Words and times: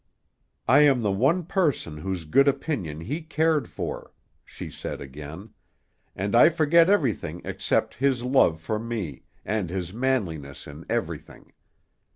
"I 0.67 0.79
am 0.79 1.03
the 1.03 1.11
one 1.11 1.45
person 1.45 1.99
whose 1.99 2.25
good 2.25 2.47
opinion 2.47 3.01
he 3.01 3.21
cared 3.21 3.69
for," 3.69 4.11
she 4.43 4.67
said 4.67 4.99
again; 4.99 5.51
"and 6.15 6.35
I 6.35 6.49
forget 6.49 6.89
everything 6.89 7.39
except 7.45 7.93
his 7.93 8.23
love 8.23 8.59
for 8.59 8.79
me, 8.79 9.25
and 9.45 9.69
his 9.69 9.93
manliness 9.93 10.65
in 10.65 10.87
everything. 10.89 11.53